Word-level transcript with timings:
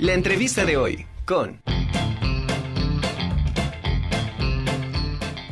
La 0.00 0.14
entrevista 0.14 0.64
de 0.64 0.78
hoy 0.78 1.04
con... 1.26 1.60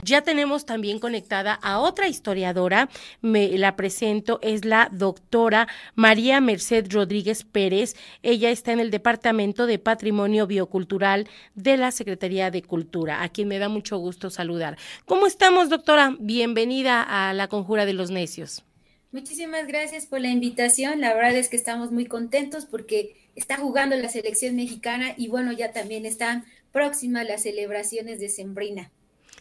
Ya 0.02 0.22
tenemos 0.22 0.64
también 0.64 1.00
conectada 1.00 1.53
a 1.53 1.80
otra 1.80 2.08
historiadora, 2.08 2.88
me 3.21 3.58
la 3.58 3.76
presento, 3.76 4.38
es 4.40 4.64
la 4.64 4.88
doctora 4.90 5.69
María 5.96 6.40
Merced 6.40 6.90
Rodríguez 6.90 7.45
Pérez. 7.45 7.95
Ella 8.22 8.48
está 8.48 8.72
en 8.72 8.80
el 8.80 8.90
Departamento 8.90 9.66
de 9.66 9.79
Patrimonio 9.79 10.47
Biocultural 10.47 11.28
de 11.54 11.76
la 11.76 11.90
Secretaría 11.90 12.51
de 12.51 12.62
Cultura, 12.62 13.22
a 13.22 13.28
quien 13.28 13.49
me 13.49 13.58
da 13.58 13.69
mucho 13.69 13.99
gusto 13.99 14.30
saludar. 14.30 14.78
¿Cómo 15.04 15.26
estamos, 15.26 15.69
doctora? 15.69 16.16
Bienvenida 16.20 17.02
a 17.02 17.34
la 17.34 17.48
Conjura 17.48 17.84
de 17.84 17.92
los 17.92 18.10
Necios. 18.10 18.65
Muchísimas 19.10 19.66
gracias 19.66 20.05
por 20.05 20.20
la 20.20 20.28
invitación. 20.28 21.01
La 21.01 21.15
verdad 21.15 21.34
es 21.34 21.48
que 21.48 21.56
estamos 21.56 21.91
muy 21.91 22.05
contentos 22.05 22.66
porque 22.66 23.16
está 23.38 23.56
jugando 23.56 23.96
la 23.96 24.09
selección 24.09 24.56
mexicana 24.56 25.14
y 25.16 25.28
bueno, 25.28 25.52
ya 25.52 25.73
también 25.73 26.05
están 26.05 26.45
próximas 26.73 27.27
las 27.27 27.42
celebraciones 27.45 28.19
de 28.19 28.29
Sembrina. 28.29 28.91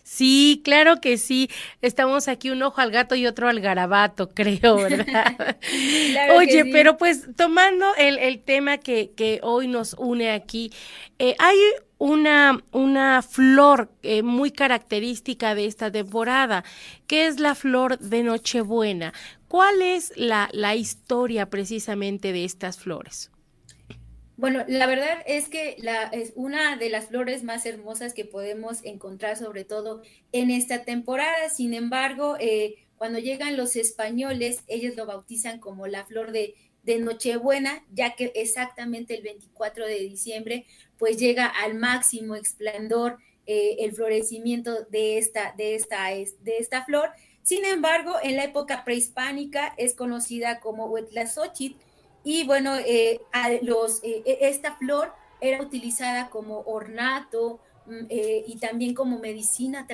Sí, 0.03 0.61
claro 0.63 1.01
que 1.01 1.17
sí. 1.17 1.49
Estamos 1.81 2.29
aquí 2.29 2.49
un 2.49 2.61
ojo 2.61 2.79
al 2.79 2.91
gato 2.91 3.15
y 3.15 3.25
otro 3.25 3.49
al 3.49 3.59
garabato, 3.59 4.29
creo, 4.33 4.77
¿verdad? 4.77 5.57
Oye, 6.37 6.65
pero 6.71 6.97
pues 6.97 7.27
tomando 7.35 7.85
el, 7.97 8.17
el 8.19 8.39
tema 8.39 8.77
que, 8.77 9.11
que, 9.17 9.39
hoy 9.41 9.67
nos 9.67 9.95
une 9.95 10.31
aquí, 10.31 10.71
eh, 11.19 11.35
hay 11.39 11.57
una, 11.97 12.63
una 12.71 13.23
flor 13.23 13.91
eh, 14.03 14.21
muy 14.21 14.51
característica 14.51 15.55
de 15.55 15.65
esta 15.65 15.91
temporada, 15.91 16.63
que 17.07 17.25
es 17.25 17.39
la 17.39 17.55
flor 17.55 17.97
de 17.97 18.23
Nochebuena. 18.23 19.13
¿Cuál 19.47 19.81
es 19.81 20.13
la, 20.15 20.49
la 20.53 20.75
historia 20.75 21.49
precisamente 21.49 22.31
de 22.31 22.45
estas 22.45 22.77
flores? 22.77 23.31
Bueno, 24.37 24.63
la 24.67 24.85
verdad 24.85 25.23
es 25.25 25.49
que 25.49 25.77
es 26.11 26.33
una 26.35 26.77
de 26.77 26.91
las 26.91 27.07
flores 27.07 27.43
más 27.43 27.65
hermosas 27.65 28.13
que 28.13 28.23
podemos 28.23 28.85
encontrar, 28.85 29.35
sobre 29.35 29.65
todo 29.65 30.03
en 30.31 30.51
esta 30.51 30.83
temporada. 30.83 31.49
Sin 31.49 31.73
embargo, 31.73 32.37
eh, 32.39 32.75
cuando 32.97 33.17
llegan 33.17 33.57
los 33.57 33.75
españoles, 33.75 34.63
ellos 34.67 34.95
lo 34.95 35.07
bautizan 35.07 35.59
como 35.59 35.87
la 35.87 36.05
flor 36.05 36.31
de, 36.31 36.53
de 36.83 36.99
Nochebuena, 36.99 37.83
ya 37.91 38.15
que 38.15 38.31
exactamente 38.35 39.15
el 39.15 39.23
24 39.23 39.87
de 39.87 39.99
diciembre, 40.01 40.67
pues 40.99 41.17
llega 41.17 41.47
al 41.47 41.73
máximo 41.73 42.35
esplendor 42.35 43.17
eh, 43.47 43.77
el 43.79 43.93
florecimiento 43.93 44.83
de 44.91 45.17
esta, 45.17 45.55
de, 45.57 45.73
esta, 45.73 46.09
de 46.09 46.57
esta 46.59 46.85
flor. 46.85 47.09
Sin 47.41 47.65
embargo, 47.65 48.13
en 48.21 48.35
la 48.35 48.43
época 48.43 48.83
prehispánica 48.83 49.73
es 49.77 49.95
conocida 49.95 50.59
como 50.59 50.85
Huetlazochitl, 50.85 51.86
y 52.29 52.43
bueno, 52.43 52.75
eh, 52.75 53.21
eh, 53.33 54.21
e, 54.25 54.37
esta 54.49 54.75
flor 54.75 55.13
era 55.39 55.61
utilizada 55.61 56.29
como 56.29 56.59
ornato 56.65 57.61
mm, 57.85 58.05
eh, 58.09 58.43
y 58.45 58.57
también 58.57 58.93
como 58.93 59.17
medicina, 59.19 59.87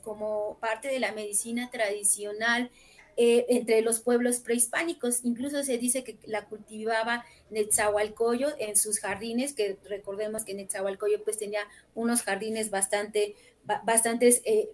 como 0.00 0.56
parte 0.60 0.86
de 0.86 1.00
la 1.00 1.10
medicina 1.10 1.68
tradicional 1.68 2.70
entre 3.16 3.82
los 3.82 4.00
pueblos 4.00 4.38
prehispánicos. 4.38 5.24
Incluso 5.24 5.64
se 5.64 5.78
dice 5.78 6.04
que 6.04 6.16
la 6.26 6.46
cultivaba 6.46 7.24
Netzahualcoyo 7.50 8.48
en 8.58 8.76
sus 8.76 9.00
jardines, 9.00 9.52
que 9.52 9.76
recordemos 9.84 10.44
que 10.44 10.54
Netzahualcoyo 10.54 11.22
pues 11.24 11.36
tenía 11.36 11.66
unos 11.94 12.22
jardines 12.22 12.70
bastante, 12.70 13.34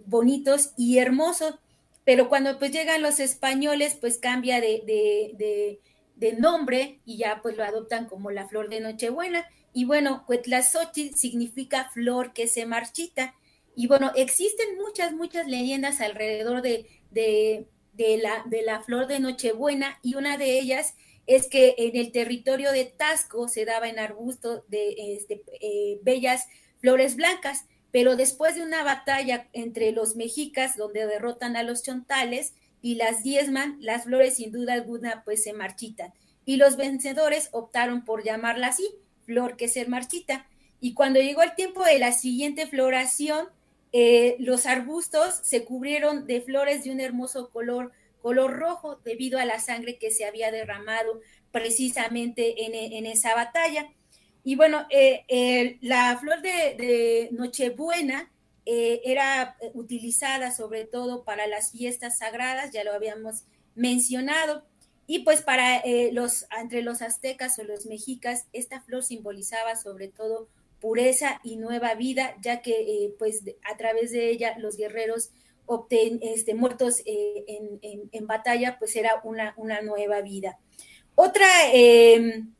bonitos 0.05 0.75
y 0.77 0.99
hermosos. 0.99 1.55
Pero 2.05 2.29
cuando 2.29 2.59
pues 2.59 2.71
llegan 2.71 3.03
los 3.03 3.19
españoles, 3.19 3.97
pues 3.99 4.19
cambia 4.19 4.61
de 4.61 5.81
nombre 6.39 7.01
y 7.05 7.19
ya 7.19 7.41
pues 7.43 7.57
lo 7.57 7.65
adoptan 7.65 8.07
como 8.07 8.31
la 8.31 8.49
flor 8.49 8.69
de 8.69 8.81
Nochebuena. 8.81 9.47
Y 9.73 9.85
bueno, 9.85 10.25
Cuetlazochitl 10.27 11.17
significa 11.17 11.91
flor 11.93 12.33
que 12.33 12.49
se 12.49 12.67
marchita. 12.67 13.35
Y 13.75 13.87
bueno, 13.87 14.13
existen 14.17 14.77
muchas, 14.77 15.13
muchas 15.13 15.47
leyendas 15.47 16.01
alrededor 16.01 16.63
de, 16.63 16.87
de, 17.11 17.67
la, 18.19 18.43
de 18.47 18.63
la 18.63 18.81
flor 18.83 19.07
de 19.07 19.21
Nochebuena 19.21 19.99
y 20.03 20.15
una 20.15 20.39
de 20.39 20.59
ellas 20.59 20.95
es 21.27 21.49
que 21.49 21.75
en 21.79 21.97
el 21.97 22.13
territorio 22.13 22.73
de 22.73 22.85
Tasco 22.85 23.49
se 23.49 23.65
daba 23.65 23.89
en 23.89 23.99
arbusto 23.99 24.65
de 24.69 24.95
este, 25.15 25.43
eh, 25.61 25.99
bellas 26.03 26.47
flores 26.79 27.17
blancas, 27.17 27.65
pero 27.91 28.17
después 28.17 28.55
de 28.55 28.63
una 28.63 28.85
batalla 28.85 29.49
entre 29.53 29.91
los 29.93 30.17
mexicas 30.17 30.77
donde 30.77 31.07
derrotan 31.07 31.57
a 31.57 31.63
los 31.63 31.83
chontales, 31.83 32.55
y 32.83 32.97
las 32.97 33.23
diezman, 33.23 33.79
las 33.81 34.05
flores 34.05 34.37
sin 34.37 34.53
duda 34.53 34.75
alguna 34.75 35.23
pues 35.25 35.43
se 35.43 35.53
marchitan. 35.53 36.13
Y 36.45 36.57
los 36.57 36.77
vencedores 36.77 37.49
optaron 37.53 38.05
por 38.05 38.23
llamarla 38.23 38.69
así, 38.69 38.89
flor 39.25 39.57
que 39.57 39.69
se 39.69 39.87
marchita. 39.87 40.47
Y 40.81 40.95
cuando 40.95 41.21
llegó 41.21 41.43
el 41.43 41.55
tiempo 41.55 41.85
de 41.85 41.99
la 41.99 42.13
siguiente 42.13 42.67
floración, 42.67 43.49
eh, 43.93 44.37
los 44.39 44.67
arbustos 44.67 45.41
se 45.43 45.65
cubrieron 45.65 46.27
de 46.27 46.41
flores 46.41 46.85
de 46.85 46.91
un 46.91 47.01
hermoso 47.01 47.51
color, 47.51 47.93
color 48.23 48.53
rojo, 48.53 49.01
debido 49.05 49.39
a 49.39 49.45
la 49.45 49.59
sangre 49.59 49.99
que 49.99 50.11
se 50.11 50.25
había 50.25 50.51
derramado 50.53 51.21
precisamente 51.51 52.67
en, 52.97 53.07
esa 53.07 53.35
batalla. 53.35 53.89
Y 54.45 54.55
bueno, 54.55 54.87
eh, 54.91 55.79
la 55.81 56.17
flor 56.19 56.43
de, 56.43 56.77
de 56.77 57.29
Nochebuena 57.33 58.31
eh, 58.69 59.01
era 59.05 59.57
eh, 59.61 59.71
utilizada 59.75 60.51
sobre 60.51 60.85
todo 60.85 61.23
para 61.23 61.47
las 61.47 61.71
fiestas 61.71 62.19
sagradas, 62.19 62.73
ya 62.73 62.83
lo 62.83 62.93
habíamos 62.93 63.45
mencionado, 63.77 64.67
y 65.07 65.21
pues 65.21 65.43
para 65.43 65.79
eh, 65.79 66.11
los, 66.13 66.47
entre 66.61 66.83
los 66.83 67.01
aztecas 67.01 67.61
o 67.61 67.63
los 67.63 67.87
mexicas, 67.87 68.49
esta 68.53 68.81
flor 68.81 69.05
simbolizaba 69.05 69.77
sobre 69.77 70.09
todo 70.09 70.49
pureza 70.81 71.41
y 71.45 71.57
nueva 71.57 71.95
vida, 71.95 72.35
ya 72.43 72.61
que 72.61 73.15
pues 73.21 73.43
a 73.73 73.77
través 73.77 74.11
de 74.11 74.31
ella 74.31 74.59
los 74.59 74.77
guerreros 74.77 75.31
este, 76.21 76.55
muertos 76.55 77.03
en, 77.07 77.79
en, 78.13 78.27
batalla, 78.27 78.79
pues 78.81 78.97
era 78.97 79.21
una, 79.23 79.55
una 79.57 79.81
nueva 79.81 80.23
vida. 80.23 80.59
Otra, 81.15 81.47
em, 81.73 82.53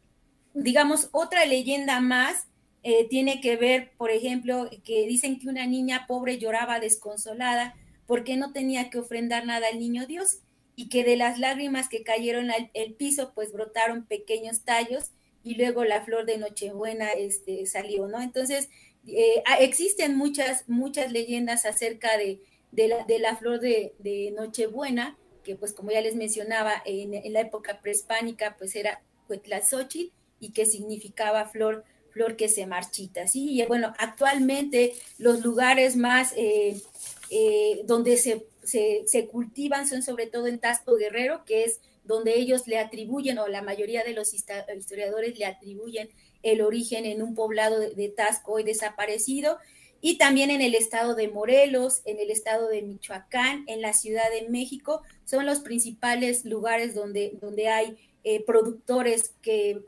digamos, 0.55 1.09
otra 1.13 1.45
leyenda 1.45 2.01
más 2.01 2.47
eh, 2.83 3.07
tiene 3.09 3.41
que 3.41 3.57
ver, 3.57 3.93
por 3.97 4.11
ejemplo, 4.11 4.71
que 4.85 5.07
dicen 5.07 5.39
que 5.39 5.49
una 5.49 5.67
niña 5.67 6.07
pobre 6.07 6.39
lloraba 6.39 6.81
desconsolada 6.81 7.75
porque 8.07 8.37
no 8.37 8.53
tenía 8.53 8.91
que 8.91 8.99
ofrendar 8.99 9.45
nada 9.47 9.69
al 9.69 9.79
niño 9.79 10.07
Dios 10.07 10.41
y 10.77 10.89
que 10.89 11.03
de 11.03 11.17
las 11.17 11.39
lágrimas 11.39 11.89
que 11.89 12.05
cayeron 12.05 12.51
al 12.51 12.95
piso, 12.97 13.33
pues 13.35 13.53
brotaron 13.53 14.07
pequeños 14.07 14.63
tallos 14.63 15.11
y 15.47 15.55
luego 15.55 15.85
la 15.85 16.05
flor 16.05 16.27
de 16.27 16.39
Nochebuena 16.39 17.13
este, 17.13 17.67
salió, 17.67 18.09
¿no? 18.09 18.21
Entonces, 18.21 18.69
eh, 19.07 19.45
existen 19.61 20.17
muchas, 20.17 20.69
muchas 20.69 21.13
leyendas 21.13 21.65
acerca 21.67 22.19
de, 22.19 22.41
de, 22.73 23.19
la, 23.21 23.37
flor 23.37 23.61
de, 23.61 24.35
Nochebuena, 24.37 25.17
que 25.45 25.55
pues 25.55 25.73
como 25.73 25.93
ya 25.93 26.01
les 26.01 26.17
mencionaba, 26.17 26.83
en, 26.85 27.33
la 27.33 27.41
época 27.41 27.81
prehispánica, 27.81 28.57
pues 28.59 28.75
era 28.75 29.03
Huetlazochitl 29.29 30.13
y 30.41 30.51
que 30.51 30.67
significaba 30.67 31.47
flor 31.47 31.85
flor 32.17 32.35
que 32.35 32.49
se 32.49 32.65
marchita, 32.65 33.29
¿sí? 33.29 33.61
Y 33.61 33.67
bueno, 33.67 33.93
actualmente 33.99 34.95
los 35.19 35.45
lugares 35.45 35.97
más 35.97 36.33
eh, 36.35 36.81
eh, 37.29 37.83
donde 37.85 38.17
se, 38.17 38.47
se, 38.65 39.27
cultivan 39.27 39.87
son 39.87 40.03
sobre 40.03 40.27
todo 40.27 40.47
en 40.47 40.59
Tasco 40.59 40.97
Guerrero, 40.97 41.45
que 41.45 41.65
es 41.65 41.81
donde 42.05 42.39
ellos 42.39 42.67
le 42.67 42.79
atribuyen, 42.79 43.39
o 43.39 43.49
la 43.49 43.61
mayoría 43.61 44.03
de 44.03 44.15
los 44.15 44.33
historiadores 44.33 45.39
le 45.39 45.45
atribuyen 45.45 46.09
el 46.43 46.63
origen 46.63 47.05
en 47.05 47.21
un 47.21 47.35
poblado 47.35 47.79
de, 47.79 47.91
de 47.91 48.09
Tasco 48.09 48.55
hoy 48.55 48.63
desaparecido, 48.63 49.59
y 50.01 50.17
también 50.17 50.51
en 50.51 50.63
el 50.63 50.75
estado 50.75 51.15
de 51.17 51.29
Morelos, 51.29 52.01
en 52.07 52.19
el 52.19 52.31
estado 52.31 52.69
de 52.69 52.81
Michoacán, 52.81 53.65
en 53.67 53.83
la 53.83 53.93
Ciudad 53.93 54.31
de 54.31 54.49
México, 54.49 55.03
son 55.27 55.45
los 55.45 55.61
principales 55.61 56.47
lugares 56.47 56.95
donde, 56.95 57.37
donde 57.43 57.69
hay 57.69 57.99
eh, 58.25 58.43
productores 58.47 59.35
que 59.43 59.83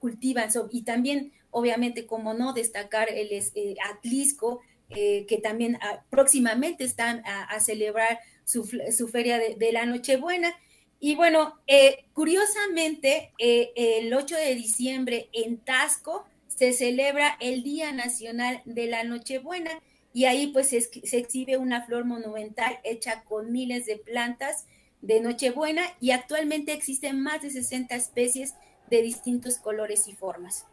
cultivan, 0.00 0.48
y 0.70 0.82
también 0.82 1.32
obviamente, 1.54 2.04
como 2.04 2.34
no, 2.34 2.52
destacar 2.52 3.08
el 3.08 3.28
eh, 3.32 3.76
Atlisco, 3.88 4.60
eh, 4.90 5.24
que 5.26 5.38
también 5.38 5.78
ah, 5.80 6.04
próximamente 6.10 6.82
están 6.82 7.22
a, 7.24 7.58
celebrar 7.60 8.18
su, 8.44 8.64
feria 9.08 9.38
de, 9.38 9.72
la 9.72 9.86
Nochebuena. 9.86 10.52
Y 10.98 11.14
bueno, 11.14 11.54
eh, 11.68 12.06
curiosamente, 12.12 13.32
el 13.38 14.12
8 14.12 14.36
de 14.36 14.54
diciembre 14.56 15.28
en 15.32 15.58
Tasco 15.58 16.26
se 16.48 16.72
celebra 16.72 17.36
el 17.40 17.62
Día 17.62 17.92
Nacional 17.92 18.60
de 18.64 18.86
la 18.86 19.04
Nochebuena 19.04 19.80
y 20.12 20.24
ahí 20.24 20.48
pues 20.48 20.70
se, 20.70 20.80
se 20.80 21.18
exhibe 21.18 21.56
una 21.56 21.86
flor 21.86 22.04
monumental 22.04 22.80
hecha 22.82 23.22
con 23.24 23.52
miles 23.52 23.86
de 23.86 23.96
plantas 23.96 24.66
de 25.02 25.20
Nochebuena 25.20 25.82
y 26.00 26.10
actualmente 26.10 26.72
existen 26.72 27.20
más 27.20 27.42
de 27.42 27.50
60 27.50 27.94
especies 27.94 28.54
de 28.90 29.02
distintos 29.02 29.58
colores 29.58 30.08
y 30.08 30.14
formas. 30.14 30.66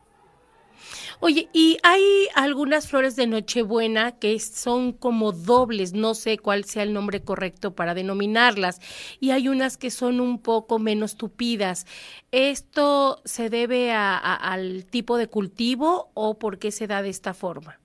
Oye, 1.19 1.50
y 1.54 1.78
hay 1.83 2.28
algunas 2.36 2.88
flores 2.88 3.16
de 3.16 3.28
Nochebuena 3.28 4.18
que 4.19 4.39
son 4.39 4.94
como 4.94 5.31
dobles, 5.31 5.94
no 5.94 6.13
sé 6.13 6.38
cuál 6.38 6.66
sea 6.66 6.83
el 6.83 6.94
nombre 6.94 7.22
correcto 7.22 7.75
para 7.75 7.94
denominarlas, 7.94 8.80
y 9.19 9.31
hay 9.31 9.48
unas 9.48 9.78
que 9.78 9.92
son 9.92 10.19
un 10.19 10.39
poco 10.39 10.80
menos 10.80 11.16
tupidas. 11.16 11.86
¿Esto 12.31 13.22
se 13.25 13.50
debe 13.50 13.92
al 13.92 14.86
tipo 14.86 15.18
de 15.18 15.28
cultivo 15.28 16.12
o 16.13 16.38
por 16.38 16.60
qué 16.60 16.72
se 16.72 16.88
da 16.88 17.01
de 17.01 17.10
esta 17.10 17.33
forma? 17.33 17.81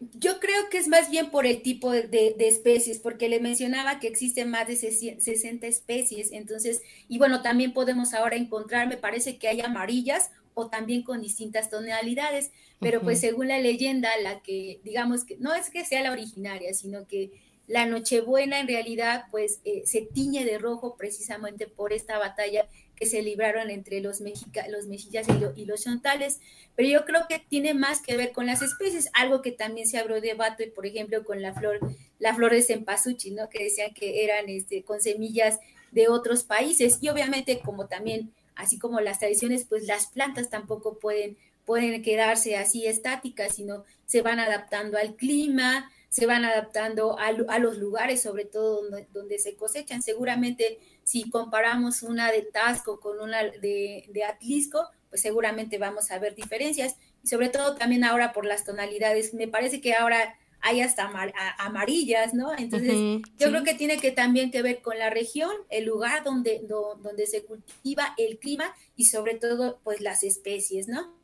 Yo 0.00 0.38
creo 0.38 0.68
que 0.70 0.78
es 0.78 0.86
más 0.86 1.10
bien 1.10 1.30
por 1.30 1.44
el 1.44 1.60
tipo 1.60 1.90
de, 1.90 2.36
especies, 2.38 3.00
porque 3.00 3.28
le 3.28 3.40
mencionaba 3.40 3.98
que 3.98 4.06
existen 4.06 4.48
más 4.48 4.68
de 4.68 4.76
60 4.76 5.66
especies, 5.66 6.30
entonces, 6.30 6.80
y 7.08 7.18
bueno, 7.18 7.42
también 7.42 7.72
podemos 7.72 8.14
ahora 8.14 8.36
encontrar, 8.36 8.86
me 8.86 8.96
parece 8.96 9.38
que 9.38 9.48
hay 9.48 9.60
amarillas 9.60 10.30
o 10.58 10.68
también 10.68 11.02
con 11.02 11.20
distintas 11.20 11.70
tonalidades, 11.70 12.50
pero 12.80 13.00
pues 13.00 13.20
según 13.20 13.48
la 13.48 13.60
leyenda, 13.60 14.10
la 14.22 14.40
que 14.40 14.80
digamos 14.82 15.24
que 15.24 15.36
no 15.36 15.54
es 15.54 15.70
que 15.70 15.84
sea 15.84 16.02
la 16.02 16.10
originaria, 16.10 16.74
sino 16.74 17.06
que 17.06 17.30
la 17.68 17.86
Nochebuena 17.86 18.58
en 18.58 18.66
realidad 18.66 19.26
pues 19.30 19.60
eh, 19.64 19.82
se 19.84 20.00
tiñe 20.02 20.44
de 20.44 20.58
rojo 20.58 20.96
precisamente 20.96 21.68
por 21.68 21.92
esta 21.92 22.18
batalla 22.18 22.66
que 22.96 23.06
se 23.06 23.22
libraron 23.22 23.70
entre 23.70 24.00
los, 24.00 24.20
mexica, 24.20 24.66
los 24.68 24.86
mexicas 24.86 25.26
y, 25.54 25.64
los 25.64 25.84
chontales, 25.84 26.40
pero 26.74 26.88
yo 26.88 27.04
creo 27.04 27.26
que 27.28 27.38
tiene 27.38 27.72
más 27.72 28.02
que 28.02 28.16
ver 28.16 28.32
con 28.32 28.46
las 28.46 28.60
especies, 28.60 29.08
algo 29.14 29.40
que 29.40 29.52
también 29.52 29.86
se 29.86 29.98
abrió 29.98 30.20
debate, 30.20 30.66
por 30.66 30.84
ejemplo, 30.84 31.22
con 31.22 31.40
la 31.40 31.54
flor, 31.54 31.78
la 32.18 32.34
flor 32.34 32.50
de 32.50 32.62
cempasúchil, 32.62 33.36
¿no? 33.36 33.48
Que 33.48 33.62
decían 33.62 33.94
que 33.94 34.24
eran 34.24 34.48
este, 34.48 34.82
con 34.82 35.00
semillas 35.00 35.60
de 35.92 36.08
otros 36.08 36.42
países, 36.42 36.98
y 37.00 37.08
obviamente 37.08 37.60
como 37.60 37.86
también, 37.86 38.32
así 38.58 38.78
como 38.78 39.00
las 39.00 39.20
tradiciones, 39.20 39.64
pues 39.64 39.86
las 39.86 40.08
plantas 40.08 40.50
tampoco 40.50 40.98
pueden, 40.98 41.38
pueden 41.64 42.02
quedarse 42.02 42.56
así 42.56 42.86
estáticas, 42.86 43.54
sino 43.54 43.84
se 44.04 44.20
van 44.20 44.40
adaptando 44.40 44.98
al 44.98 45.14
clima, 45.14 45.90
se 46.08 46.26
van 46.26 46.44
adaptando 46.44 47.16
a, 47.18 47.30
los 47.32 47.78
lugares, 47.78 48.20
sobre 48.20 48.46
todo 48.46 48.82
donde, 49.12 49.38
se 49.38 49.54
cosechan. 49.54 50.02
Seguramente 50.02 50.80
si 51.04 51.30
comparamos 51.30 52.02
una 52.02 52.32
de 52.32 52.42
Tasco 52.42 52.98
con 52.98 53.20
una 53.20 53.44
de, 53.44 54.06
de, 54.08 54.24
Atlisco, 54.24 54.88
pues 55.08 55.22
seguramente 55.22 55.78
vamos 55.78 56.10
a 56.10 56.18
ver 56.18 56.34
diferencias. 56.34 56.96
Y 57.22 57.28
sobre 57.28 57.50
todo 57.50 57.76
también 57.76 58.02
ahora 58.02 58.32
por 58.32 58.44
las 58.44 58.64
tonalidades. 58.64 59.34
Me 59.34 59.46
parece 59.46 59.80
que 59.80 59.94
ahora 59.94 60.36
hay 60.60 60.80
hasta 60.80 61.10
amarillas, 61.58 62.34
¿no? 62.34 62.56
Entonces, 62.56 63.22
yo 63.38 63.48
creo 63.48 63.64
que 63.64 63.74
tiene 63.74 63.98
que 63.98 64.10
también 64.10 64.50
que 64.50 64.62
ver 64.62 64.80
con 64.82 64.98
la 64.98 65.10
región, 65.10 65.50
el 65.70 65.84
lugar 65.84 66.24
donde, 66.24 66.62
donde 66.68 67.26
se 67.26 67.44
cultiva, 67.44 68.14
el 68.18 68.38
clima 68.38 68.74
y 68.96 69.06
sobre 69.06 69.34
todo, 69.34 69.78
pues 69.84 70.00
las 70.00 70.22
especies, 70.22 70.88
¿no? 70.88 71.16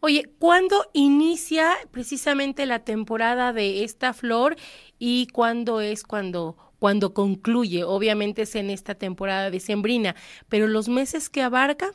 Oye, 0.00 0.30
¿cuándo 0.38 0.90
inicia 0.92 1.76
precisamente 1.90 2.66
la 2.66 2.84
temporada 2.84 3.52
de 3.52 3.84
esta 3.84 4.12
flor 4.12 4.56
y 4.98 5.28
cuándo 5.28 5.80
es 5.80 6.02
cuando 6.02 6.56
cuando 6.78 7.12
concluye? 7.12 7.84
Obviamente 7.84 8.42
es 8.42 8.54
en 8.54 8.70
esta 8.70 8.94
temporada 8.94 9.50
de 9.50 9.60
sembrina, 9.60 10.16
pero 10.48 10.66
los 10.66 10.88
meses 10.88 11.28
que 11.28 11.42
abarca 11.42 11.92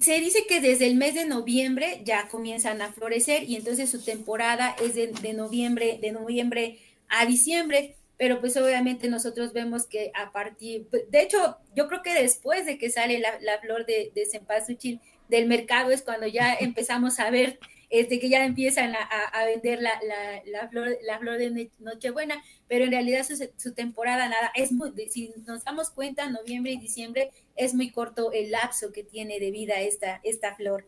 se 0.00 0.18
dice 0.20 0.46
que 0.48 0.60
desde 0.60 0.86
el 0.86 0.96
mes 0.96 1.14
de 1.14 1.26
noviembre 1.26 2.00
ya 2.04 2.28
comienzan 2.28 2.80
a 2.80 2.92
florecer 2.92 3.44
y 3.44 3.56
entonces 3.56 3.90
su 3.90 4.02
temporada 4.02 4.74
es 4.82 4.94
de, 4.94 5.34
noviembre, 5.34 5.98
de 6.00 6.12
noviembre 6.12 6.78
a 7.08 7.26
diciembre, 7.26 7.96
pero 8.16 8.40
pues 8.40 8.56
obviamente 8.56 9.08
nosotros 9.08 9.52
vemos 9.52 9.86
que 9.86 10.10
a 10.14 10.32
partir, 10.32 10.88
de 10.88 11.22
hecho, 11.22 11.58
yo 11.74 11.86
creo 11.88 12.02
que 12.02 12.14
después 12.14 12.66
de 12.66 12.78
que 12.78 12.90
sale 12.90 13.18
la, 13.18 13.58
flor 13.60 13.86
de, 13.86 14.10
de 14.14 14.26
cempasúchil, 14.26 15.00
del 15.28 15.46
mercado 15.46 15.90
es 15.90 16.02
cuando 16.02 16.26
ya 16.26 16.54
empezamos 16.60 17.20
a 17.20 17.30
ver 17.30 17.58
este, 17.90 18.20
que 18.20 18.28
ya 18.28 18.44
empiezan 18.44 18.94
a, 18.94 19.44
vender 19.44 19.82
la, 19.82 20.00
la, 20.46 20.68
flor, 20.68 20.96
la 21.02 21.18
flor 21.18 21.38
de 21.38 21.70
Nochebuena, 21.80 22.40
pero 22.68 22.84
en 22.84 22.92
realidad 22.92 23.26
su, 23.56 23.74
temporada 23.74 24.28
nada, 24.28 24.52
es 24.54 24.70
muy, 24.70 24.92
si 25.08 25.32
nos 25.44 25.64
damos 25.64 25.90
cuenta, 25.90 26.30
noviembre 26.30 26.70
y 26.70 26.78
diciembre 26.78 27.32
es 27.60 27.74
muy 27.74 27.90
corto 27.90 28.32
el 28.32 28.50
lapso 28.50 28.90
que 28.92 29.04
tiene 29.04 29.38
de 29.38 29.50
vida 29.50 29.80
esta, 29.80 30.20
esta 30.24 30.54
flor. 30.54 30.86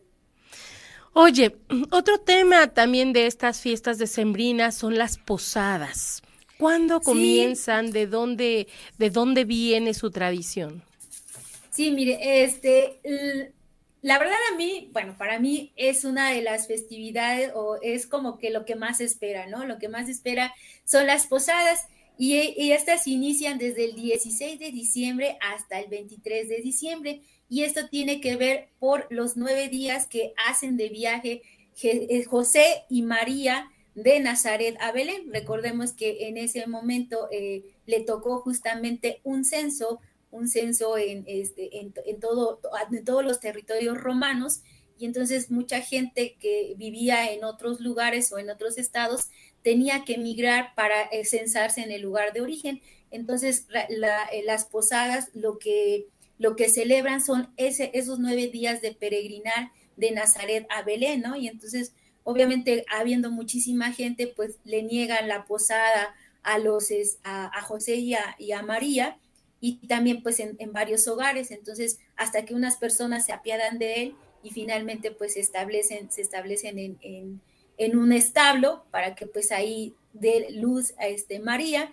Oye, 1.13 1.55
otro 1.91 2.19
tema 2.19 2.73
también 2.73 3.13
de 3.13 3.27
estas 3.27 3.61
fiestas 3.61 3.97
decembrinas 3.97 4.75
son 4.75 4.97
las 4.97 5.17
posadas. 5.17 6.21
¿Cuándo 6.57 7.01
comienzan? 7.01 7.91
¿De 7.91 8.07
dónde, 8.07 8.67
de 8.97 9.09
dónde 9.09 9.43
viene 9.43 9.93
su 9.93 10.11
tradición? 10.11 10.83
Sí, 11.71 11.91
mire, 11.91 12.43
este, 12.43 12.99
la 14.01 14.19
verdad 14.19 14.37
a 14.51 14.55
mí, 14.55 14.89
bueno, 14.93 15.15
para 15.17 15.39
mí 15.39 15.73
es 15.75 16.05
una 16.05 16.31
de 16.31 16.41
las 16.41 16.67
festividades 16.67 17.51
o 17.55 17.79
es 17.81 18.05
como 18.05 18.37
que 18.37 18.51
lo 18.51 18.65
que 18.65 18.75
más 18.75 19.01
espera, 19.01 19.47
¿no? 19.47 19.65
Lo 19.65 19.79
que 19.79 19.89
más 19.89 20.07
espera 20.07 20.53
son 20.85 21.07
las 21.07 21.25
posadas 21.25 21.87
y, 22.17 22.71
estas 22.71 23.07
inician 23.07 23.57
desde 23.57 23.85
el 23.85 23.95
16 23.95 24.59
de 24.59 24.71
diciembre 24.71 25.37
hasta 25.41 25.79
el 25.79 25.89
23 25.89 26.47
de 26.47 26.57
diciembre 26.57 27.21
y 27.49 27.63
esto 27.63 27.87
tiene 27.89 28.21
que 28.21 28.35
ver 28.35 28.69
por 28.79 29.07
los 29.09 29.37
nueve 29.37 29.67
días 29.69 30.07
que 30.07 30.33
hacen 30.47 30.77
de 30.77 30.89
viaje 30.89 31.41
eh, 31.81 32.23
José 32.25 32.83
y 32.89 33.01
María 33.01 33.69
de 33.95 34.19
Nazaret 34.19 34.75
a 34.79 34.91
Belén. 34.91 35.31
Recordemos 35.31 35.93
que 35.93 36.27
en 36.27 36.37
ese 36.37 36.65
momento 36.67 37.27
eh, 37.31 37.63
le 37.85 38.01
tocó 38.01 38.39
justamente 38.39 39.19
un 39.23 39.45
censo 39.45 39.99
un 40.33 40.47
censo 40.47 40.97
en, 40.97 41.23
este, 41.27 41.79
en, 41.79 41.93
todo, 42.19 42.59
en 42.91 43.05
todos 43.05 43.23
los 43.23 43.39
territorios 43.39 43.97
romanos 43.99 44.63
y 44.97 45.05
entonces 45.05 45.51
mucha 45.51 45.81
gente 45.81 46.35
que 46.39 46.73
vivía 46.77 47.31
en 47.31 47.43
otros 47.43 47.79
lugares 47.79 48.31
o 48.31 48.39
en 48.39 48.49
otros 48.49 48.77
estados 48.77 49.29
tenía 49.61 50.03
que 50.05 50.15
emigrar 50.15 50.75
para 50.75 51.09
censarse 51.23 51.81
en 51.81 51.91
el 51.91 52.01
lugar 52.01 52.33
de 52.33 52.41
origen. 52.41 52.81
Entonces 53.11 53.67
eh, 53.73 54.43
las 54.45 54.65
posadas 54.65 55.29
lo 55.33 55.57
que, 55.57 56.07
lo 56.37 56.55
que 56.55 56.69
celebran 56.69 57.23
son 57.23 57.53
esos 57.57 58.19
nueve 58.19 58.47
días 58.47 58.81
de 58.81 58.93
peregrinar 58.93 59.71
de 59.95 60.11
Nazaret 60.11 60.65
a 60.69 60.81
Belén, 60.81 61.21
¿no? 61.21 61.35
Y 61.35 61.47
entonces, 61.47 61.93
obviamente, 62.23 62.85
habiendo 62.91 63.31
muchísima 63.31 63.93
gente, 63.93 64.27
pues 64.27 64.57
le 64.63 64.83
niegan 64.83 65.27
la 65.27 65.45
posada 65.45 66.15
a 66.41 66.57
los 66.57 66.89
a, 67.23 67.61
José 67.61 67.95
y 67.95 68.51
a 68.51 68.61
María, 68.63 69.17
y 69.65 69.77
también 69.87 70.21
pues 70.21 70.41
en, 70.41 70.73
varios 70.73 71.07
hogares, 71.07 71.49
entonces 71.49 71.97
hasta 72.17 72.43
que 72.43 72.53
unas 72.53 72.75
personas 72.75 73.25
se 73.25 73.31
apiadan 73.31 73.79
de 73.79 73.93
él 74.01 74.15
y 74.43 74.51
finalmente 74.51 75.09
pues 75.11 75.33
se 75.33 75.39
establecen, 75.39 76.11
se 76.11 76.21
establecen 76.21 76.77
en, 76.77 77.41
en, 77.77 77.97
un 77.97 78.11
establo 78.11 78.85
para 78.91 79.15
que 79.15 79.25
pues 79.25 79.51
ahí 79.51 79.95
dé 80.11 80.49
luz 80.51 80.93
a 80.97 81.07
este 81.07 81.39
María. 81.39 81.91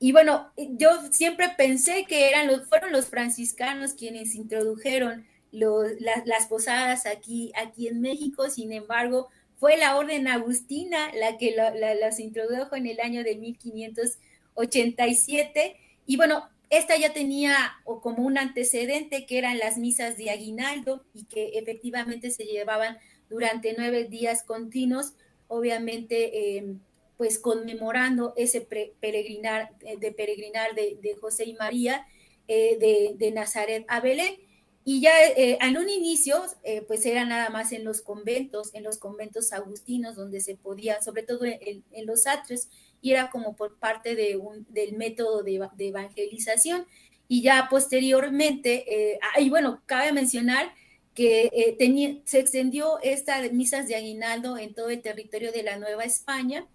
Y 0.00 0.10
bueno, 0.12 0.52
yo 0.56 0.90
siempre 1.10 1.48
pensé 1.56 2.04
que 2.06 2.28
eran 2.28 2.48
los, 2.48 2.68
fueron 2.68 2.92
los 2.92 3.06
franciscanos 3.06 3.94
quienes 3.94 4.34
introdujeron 4.34 5.24
las 5.52 6.46
posadas 6.48 7.06
aquí, 7.06 7.52
aquí 7.56 7.88
en 7.88 8.00
México, 8.00 8.50
sin 8.50 8.72
embargo, 8.72 9.28
fue 9.56 9.76
la 9.76 9.96
orden 9.96 10.26
agustina 10.26 11.12
la 11.14 11.38
que 11.38 11.54
las 11.54 12.18
introdujo 12.18 12.74
en 12.74 12.86
el 12.86 12.98
año 13.00 13.22
de 13.22 13.36
1587. 13.36 15.76
Y 16.06 16.16
bueno, 16.16 16.48
esta 16.78 16.96
ya 16.96 17.12
tenía 17.12 17.56
o 17.84 18.00
como 18.00 18.24
un 18.24 18.38
antecedente 18.38 19.26
que 19.26 19.38
eran 19.38 19.58
las 19.58 19.78
misas 19.78 20.16
de 20.16 20.30
aguinaldo 20.30 21.04
y 21.14 21.24
que 21.24 21.58
efectivamente 21.58 22.30
se 22.30 22.44
llevaban 22.44 22.98
durante 23.28 23.74
nueve 23.76 24.04
días 24.04 24.42
continuos, 24.42 25.14
obviamente 25.48 26.56
em, 26.58 26.80
pues 27.16 27.38
conmemorando 27.38 28.34
ese 28.36 28.60
peregrinar, 28.60 29.70
eh, 29.80 29.96
de 29.96 30.12
peregrinar 30.12 30.74
de, 30.74 31.16
José 31.20 31.44
y 31.44 31.54
María 31.54 32.06
eh, 32.48 33.14
de, 33.18 33.30
Nazaret 33.30 33.84
a 33.88 34.00
Belén. 34.00 34.36
Y 34.86 35.00
ya 35.00 35.12
eh, 35.28 35.56
en 35.62 35.78
un 35.78 35.88
inicio, 35.88 36.42
pues 36.86 37.06
era 37.06 37.24
nada 37.24 37.48
más 37.48 37.72
en 37.72 37.84
los 37.84 38.02
conventos, 38.02 38.74
en 38.74 38.82
los 38.82 38.98
conventos 38.98 39.54
agustinos, 39.54 40.14
donde 40.14 40.40
se 40.40 40.56
podía, 40.56 41.00
sobre 41.00 41.22
todo 41.22 41.46
en, 41.46 41.84
en 41.90 42.06
los 42.06 42.26
atrios, 42.26 42.68
y 43.04 43.12
era 43.12 43.28
como 43.28 43.54
por 43.54 43.76
parte 43.76 44.16
de 44.16 44.40
del 44.70 44.96
método 44.96 45.42
de, 45.42 45.68
evangelización. 45.78 46.86
Y 47.28 47.42
ya 47.42 47.68
posteriormente, 47.68 49.12
eh, 49.12 49.20
y 49.38 49.50
bueno, 49.50 49.82
cabe 49.84 50.10
mencionar 50.12 50.72
que 51.14 51.50
eh, 51.52 52.22
se 52.24 52.38
extendió 52.40 52.98
esta 53.02 53.42
misas 53.50 53.88
de 53.88 53.96
aguinaldo 53.96 54.56
en 54.56 54.72
todo 54.72 54.88
el 54.88 55.02
territorio 55.02 55.52
de 55.52 55.62
la 55.62 55.76
Nueva 55.76 56.04
España 56.04 56.66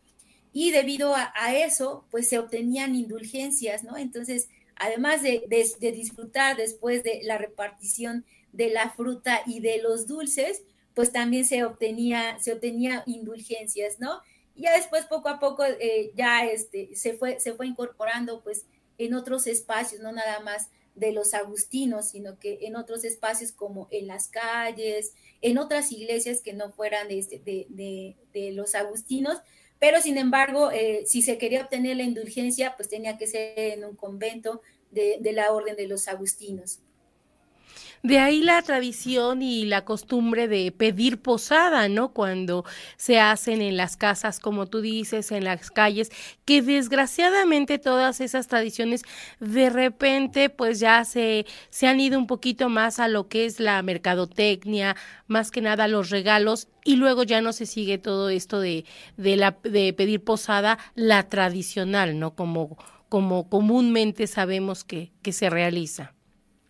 y 0.54 0.70
debido 0.70 1.16
a, 1.16 1.56
eso, 1.56 2.06
pues 2.12 2.30
se 2.30 2.38
obtenían 2.38 2.94
indulgencias, 2.94 3.84
¿no? 3.84 3.98
Entonces, 3.98 4.50
además 4.76 5.24
de, 5.24 5.46
de, 5.48 5.92
disfrutar 5.92 6.58
después 6.58 7.04
de 7.04 7.22
la 7.24 7.40
repartición 7.40 8.24
de 8.54 8.70
la 8.70 8.92
fruta 8.92 9.42
y 9.48 9.62
de 9.62 9.82
los 9.82 10.06
dulces, 10.06 10.62
pues 10.94 11.12
también 11.12 11.46
se 11.46 11.64
obtenía, 11.64 12.38
se 12.40 12.54
obtenía 12.54 13.02
indulgencias, 13.08 14.00
¿no? 14.00 14.22
Ya 14.56 14.76
después 14.76 15.06
poco 15.06 15.30
a 15.30 15.40
poco 15.40 15.64
eh, 15.66 16.12
ya 16.16 16.46
este, 16.46 16.96
se, 16.96 17.14
fue, 17.14 17.40
se 17.40 17.54
fue 17.54 17.68
incorporando 17.68 18.44
pues 18.44 18.66
en 18.98 19.14
otros 19.14 19.48
espacios, 19.48 20.02
no 20.02 20.12
nada 20.12 20.40
más 20.42 20.70
de 20.96 21.14
los 21.14 21.34
agustinos, 21.34 22.10
sino 22.10 22.38
que 22.40 22.60
en 22.62 22.76
otros 22.76 23.06
espacios 23.06 23.52
como 23.52 23.88
en 23.90 24.08
las 24.08 24.28
calles, 24.28 25.14
en 25.42 25.58
otras 25.58 25.92
iglesias 25.92 26.42
que 26.42 26.54
no 26.54 26.72
fueran 26.72 27.08
de, 27.08 28.16
de, 28.34 28.52
los 28.52 28.76
agustinos, 28.76 29.38
pero 29.80 30.02
sin 30.02 30.18
embargo, 30.18 30.72
eh, 30.72 31.04
si 31.06 31.22
se 31.22 31.38
quería 31.38 31.62
obtener 31.62 31.96
la 31.96 32.04
indulgencia, 32.04 32.76
pues 32.76 32.90
tenía 32.90 33.18
que 33.18 33.28
ser 33.28 33.58
en 33.58 33.86
un 33.86 33.96
convento 33.96 34.62
de, 34.92 35.20
la 35.34 35.54
orden 35.54 35.78
de 35.78 35.88
los 35.88 36.08
agustinos. 36.10 36.80
De 38.02 38.18
ahí 38.20 38.42
la 38.42 38.62
tradición 38.62 39.42
y 39.42 39.66
la 39.66 39.84
costumbre 39.84 40.48
de 40.48 40.72
pedir 40.72 41.22
posada, 41.22 41.90
¿no? 41.90 42.14
Cuando 42.14 42.64
se 42.96 43.20
hacen 43.20 43.62
en 43.62 43.76
las 43.76 43.98
casas, 43.98 44.40
como 44.40 44.68
tú 44.68 44.80
dices, 44.80 45.34
en 45.34 45.44
las 45.44 45.70
calles, 45.70 46.10
que 46.46 46.62
desgraciadamente 46.62 47.78
todas 47.78 48.22
esas 48.22 48.48
tradiciones 48.48 49.04
de 49.42 49.70
repente 49.70 50.50
pues 50.50 50.80
ya 50.80 51.04
se, 51.04 51.46
se 51.70 51.88
han 51.88 52.00
ido 52.00 52.18
un 52.18 52.28
poquito 52.28 52.70
más 52.70 53.00
a 53.00 53.10
lo 53.10 53.28
que 53.28 53.46
es 53.46 53.60
la 53.60 53.82
mercadotecnia, 53.82 54.96
más 55.28 55.52
que 55.52 55.62
nada 55.62 55.90
los 55.90 56.10
regalos 56.10 56.70
y 56.86 56.96
luego 56.96 57.24
ya 57.24 57.42
no 57.42 57.52
se 57.52 57.66
sigue 57.66 57.98
todo 57.98 58.30
esto 58.30 58.62
de, 58.62 58.86
de, 59.18 59.36
la, 59.36 59.58
de 59.64 59.92
pedir 59.94 60.24
posada, 60.24 60.80
la 60.96 61.28
tradicional, 61.28 62.18
¿no? 62.18 62.34
Como, 62.34 62.78
como 63.10 63.50
comúnmente 63.50 64.26
sabemos 64.28 64.86
que, 64.86 65.12
que 65.22 65.34
se 65.34 65.50
realiza. 65.50 66.14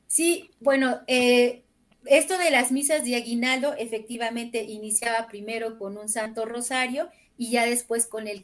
Sí, 0.09 0.49
bueno, 0.59 1.01
eh, 1.05 1.65
esto 2.05 2.39
de 2.39 2.49
las 2.49 2.71
misas 2.71 3.05
de 3.05 3.15
aguinaldo 3.15 3.75
efectivamente 3.77 4.63
iniciaba 4.63 5.27
primero 5.27 5.77
con 5.77 5.99
un 5.99 6.09
santo 6.09 6.45
rosario 6.45 7.09
y 7.37 7.51
ya 7.51 7.67
después 7.67 8.07
con 8.07 8.27
el, 8.27 8.43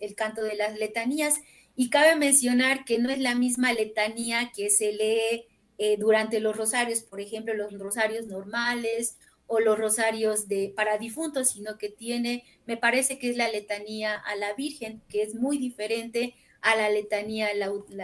el 0.00 0.14
canto 0.14 0.42
de 0.42 0.56
las 0.56 0.78
letanías. 0.78 1.36
Y 1.74 1.88
cabe 1.88 2.16
mencionar 2.16 2.84
que 2.84 2.98
no 2.98 3.08
es 3.08 3.18
la 3.18 3.34
misma 3.34 3.72
letanía 3.72 4.52
que 4.54 4.68
se 4.68 4.92
lee 4.92 5.46
eh, 5.78 5.96
durante 5.98 6.38
los 6.38 6.54
rosarios, 6.54 7.00
por 7.00 7.18
ejemplo, 7.22 7.54
los 7.54 7.72
rosarios 7.78 8.26
normales 8.26 9.16
o 9.46 9.58
los 9.58 9.78
rosarios 9.78 10.48
de 10.48 10.74
para 10.76 10.98
difuntos, 10.98 11.48
sino 11.48 11.78
que 11.78 11.88
tiene, 11.88 12.44
me 12.66 12.76
parece 12.76 13.18
que 13.18 13.30
es 13.30 13.38
la 13.38 13.48
letanía 13.48 14.16
a 14.16 14.36
la 14.36 14.52
Virgen, 14.52 15.00
que 15.08 15.22
es 15.22 15.34
muy 15.34 15.56
diferente 15.56 16.34
a 16.60 16.76
la 16.76 16.90
letanía 16.90 17.48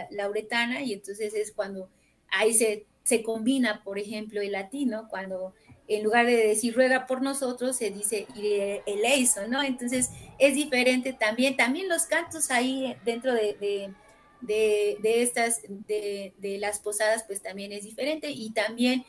lauretana, 0.09 0.81
y 0.81 0.93
entonces 0.93 1.35
es 1.35 1.51
cuando 1.51 1.89
ahí 2.29 2.53
se 2.55 2.87
se 3.03 3.21
combina, 3.21 3.83
por 3.83 3.99
ejemplo, 3.99 4.41
el 4.41 4.53
latino, 4.53 5.07
cuando 5.09 5.53
en 5.87 6.03
lugar 6.03 6.25
de 6.25 6.37
decir 6.37 6.75
ruega 6.75 7.05
por 7.05 7.21
nosotros, 7.21 7.75
se 7.75 7.91
dice 7.91 8.27
el 8.85 9.05
eso, 9.05 9.47
¿no? 9.47 9.61
Entonces 9.61 10.09
es 10.39 10.55
diferente 10.55 11.13
también, 11.13 11.57
también 11.57 11.89
los 11.89 12.03
cantos 12.03 12.51
ahí 12.51 12.95
dentro 13.03 13.33
de, 13.33 13.93
de, 14.41 15.21
estas, 15.21 15.61
de, 15.67 16.57
las 16.59 16.79
posadas, 16.79 17.23
pues 17.27 17.41
también 17.41 17.73
es 17.73 17.83
diferente 17.83 18.29
y 18.31 18.51
también, 18.51 19.05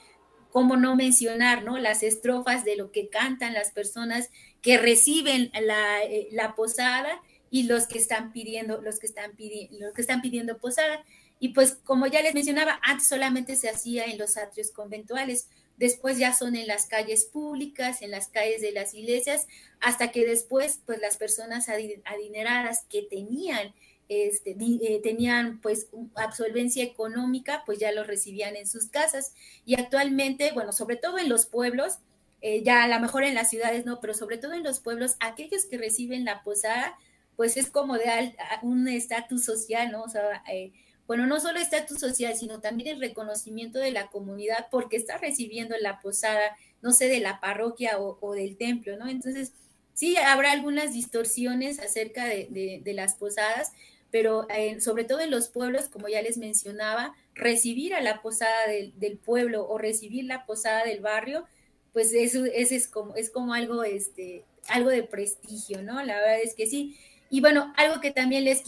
como 0.50 0.76
no 0.76 0.96
mencionar, 0.96 1.62
¿no? 1.62 1.78
Las 1.78 2.02
estrofas 2.02 2.64
de 2.64 2.76
lo 2.76 2.90
que 2.90 3.08
cantan 3.08 3.54
las 3.54 3.70
personas 3.70 4.30
que 4.60 4.76
reciben 4.76 5.52
la, 5.62 6.02
eh, 6.02 6.28
la 6.32 6.54
posada 6.56 7.20
y 7.50 7.64
los 7.64 7.86
que 7.86 7.98
están 7.98 8.32
pidiendo, 8.32 8.82
los 8.82 8.98
que 8.98 9.06
están 9.06 9.36
pidiendo, 9.36 9.78
los 9.78 9.94
que 9.94 10.00
están 10.00 10.20
pidiendo 10.22 10.58
posada. 10.58 11.04
Y 11.44 11.50
pues 11.50 11.74
como 11.84 12.06
ya 12.06 12.22
les 12.22 12.32
mencionaba, 12.32 12.80
antes 12.82 13.06
solamente 13.06 13.54
se 13.54 13.68
hacía 13.68 14.06
en 14.06 14.16
los 14.16 14.38
atrios 14.38 14.70
conventuales, 14.70 15.50
después 15.76 16.16
ya 16.16 16.32
son 16.32 16.56
en 16.56 16.66
las 16.66 16.86
calles 16.86 17.26
públicas, 17.26 18.00
en 18.00 18.12
las 18.12 18.28
calles 18.28 18.62
de 18.62 18.72
las 18.72 18.94
iglesias, 18.94 19.46
hasta 19.78 20.10
que 20.10 20.24
después 20.24 20.80
pues 20.86 21.02
las 21.02 21.18
personas 21.18 21.68
adineradas 21.68 22.86
que 22.88 23.02
tenían 23.02 23.74
este, 24.08 24.56
eh, 24.58 25.00
tenían 25.02 25.60
pues 25.60 25.88
absolvencia 26.14 26.82
económica, 26.82 27.62
pues 27.66 27.78
ya 27.78 27.92
lo 27.92 28.04
recibían 28.04 28.56
en 28.56 28.66
sus 28.66 28.86
casas. 28.86 29.34
Y 29.66 29.78
actualmente, 29.78 30.50
bueno, 30.52 30.72
sobre 30.72 30.96
todo 30.96 31.18
en 31.18 31.28
los 31.28 31.44
pueblos, 31.44 31.98
eh, 32.40 32.62
ya 32.62 32.84
a 32.84 32.88
lo 32.88 32.98
mejor 33.00 33.22
en 33.22 33.34
las 33.34 33.50
ciudades 33.50 33.84
no, 33.84 34.00
pero 34.00 34.14
sobre 34.14 34.38
todo 34.38 34.54
en 34.54 34.62
los 34.62 34.80
pueblos, 34.80 35.16
aquellos 35.20 35.66
que 35.66 35.76
reciben 35.76 36.24
la 36.24 36.42
posada, 36.42 36.96
pues 37.36 37.58
es 37.58 37.68
como 37.68 37.98
de 37.98 38.34
un 38.62 38.88
estatus 38.88 39.44
social, 39.44 39.92
¿no? 39.92 40.04
O 40.04 40.08
sea, 40.08 40.42
eh, 40.50 40.72
bueno, 41.06 41.26
no 41.26 41.38
solo 41.40 41.58
estatus 41.58 41.99
social, 41.99 42.34
sino 42.37 42.61
también 42.61 42.88
el 42.88 43.00
reconocimiento 43.00 43.78
de 43.78 43.90
la 43.90 44.08
comunidad 44.08 44.68
porque 44.70 44.96
está 44.96 45.18
recibiendo 45.18 45.76
la 45.78 46.00
posada, 46.00 46.56
no 46.80 46.92
sé, 46.92 47.08
de 47.08 47.20
la 47.20 47.40
parroquia 47.40 47.99
o, 47.99 48.34
del 48.34 48.56
templo, 48.56 48.96
¿no? 48.96 49.08
Entonces, 49.08 49.52
sí, 49.92 50.16
habrá 50.16 50.52
algunas 50.52 50.92
distorsiones 50.94 51.78
acerca 51.78 52.25
de, 52.25 52.82
las 52.87 53.16
posadas, 53.16 53.73
pero 54.11 54.46
eh, 54.50 54.80
sobre 54.80 55.04
todo 55.04 55.20
en 55.20 55.30
los 55.30 55.49
pueblos, 55.49 55.88
como 55.88 56.08
ya 56.08 56.23
les 56.23 56.38
mencionaba, 56.38 57.14
recibir 57.34 57.94
a 57.94 58.00
la 58.00 58.23
posada 58.23 58.66
del, 58.68 59.18
pueblo 59.18 59.68
o 59.68 59.76
recibir 59.76 60.25
la 60.25 60.46
posada 60.46 60.84
del 60.84 61.00
barrio, 61.00 61.44
pues 61.92 62.12
eso, 62.12 62.44
es, 62.46 62.88
como, 62.88 63.14
es 63.14 63.30
como 63.30 63.52
algo, 63.52 63.84
este, 63.84 64.44
algo 64.68 64.88
de 64.90 65.02
prestigio, 65.02 65.82
¿no? 65.82 66.02
La 66.02 66.16
verdad 66.16 66.40
es 66.42 66.54
que 66.54 66.66
sí. 66.66 66.96
Y 67.34 67.40
bueno, 67.40 67.72
algo 67.76 68.00
que 68.00 68.12
también 68.12 68.44
les, 68.44 68.62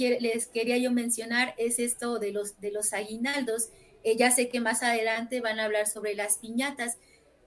quería 0.49 0.77
yo 0.77 0.91
mencionar 0.91 1.55
es 1.57 1.79
esto 1.79 2.19
de 2.19 2.33
los, 2.33 2.61
de 2.61 2.73
los 2.73 2.93
aguinaldos. 2.95 3.69
Eh, 4.03 4.17
ya 4.17 4.33
sé 4.33 4.49
que 4.49 4.59
más 4.59 4.83
adelante 4.83 5.41
van 5.41 5.61
a 5.61 5.67
hablar 5.67 5.87
sobre 5.87 6.17
las 6.17 6.39
piñatas. 6.39 6.99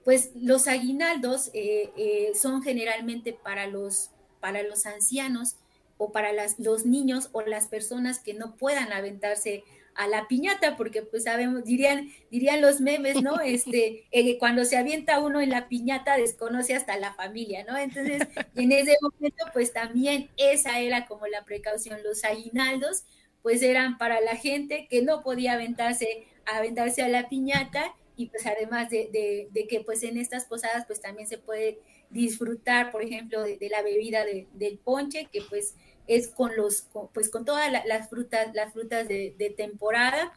Pues 0.02 0.30
los 0.34 0.66
aguinaldos 0.66 1.50
eh, 1.52 1.90
eh, 1.98 2.32
son 2.34 2.62
generalmente 2.62 3.34
para 3.34 3.66
los, 3.66 4.12
para 4.40 4.62
los 4.62 4.86
ancianos 4.86 5.56
o 5.98 6.10
para 6.10 6.30
los 6.56 6.86
niños 6.86 7.28
o 7.32 7.42
las 7.42 7.66
personas 7.66 8.20
que 8.20 8.32
no 8.32 8.56
puedan 8.56 8.90
aventarse 8.90 9.62
a 9.94 10.06
la 10.06 10.28
piñata, 10.28 10.76
porque 10.76 11.02
pues 11.02 11.24
sabemos, 11.24 11.64
dirían, 11.64 12.10
dirían 12.30 12.60
los 12.60 12.80
memes, 12.80 13.22
¿no? 13.22 13.40
Este, 13.44 14.04
eh, 14.10 14.38
cuando 14.38 14.64
se 14.64 14.76
avienta 14.76 15.20
uno 15.20 15.40
en 15.40 15.50
la 15.50 15.68
piñata 15.68 16.16
desconoce 16.16 16.74
hasta 16.74 16.96
la 16.98 17.14
familia, 17.14 17.64
¿no? 17.64 17.76
Entonces, 17.76 18.22
en 18.54 18.72
ese 18.72 18.96
momento, 19.02 19.44
pues 19.52 19.72
también 19.72 20.30
esa 20.36 20.78
era 20.80 21.06
como 21.06 21.26
la 21.26 21.44
precaución, 21.44 22.02
los 22.02 22.24
aguinaldos, 22.24 23.04
pues 23.42 23.62
eran 23.62 23.98
para 23.98 24.20
la 24.20 24.36
gente 24.36 24.86
que 24.88 25.02
no 25.02 25.22
podía 25.22 25.54
aventarse, 25.54 26.26
aventarse 26.46 27.02
a 27.02 27.08
la 27.08 27.28
piñata 27.28 27.94
y 28.16 28.26
pues 28.26 28.44
además 28.46 28.90
de, 28.90 29.48
de, 29.50 29.66
que 29.66 29.80
pues 29.80 30.02
en 30.02 30.18
estas 30.18 30.44
posadas 30.44 30.84
pues 30.86 31.00
también 31.00 31.26
se 31.26 31.38
puede 31.38 31.78
disfrutar, 32.10 32.90
por 32.90 33.02
ejemplo, 33.02 33.42
de, 33.42 33.68
la 33.70 33.82
bebida 33.82 34.24
del 34.24 34.78
ponche, 34.78 35.28
que 35.32 35.40
pues 35.48 35.74
es 36.06 36.28
con 36.28 36.56
los, 36.56 36.86
pues 37.12 37.30
con 37.30 37.44
todas 37.44 37.70
las 37.86 38.08
frutas, 38.08 38.48
las 38.54 38.72
frutas 38.72 39.06
de, 39.06 39.54
temporada. 39.56 40.32